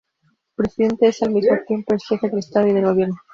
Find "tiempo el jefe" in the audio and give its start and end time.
1.67-2.27